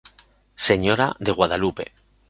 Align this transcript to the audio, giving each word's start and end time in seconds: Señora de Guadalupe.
Señora 0.67 1.07
de 1.25 1.31
Guadalupe. 1.37 1.85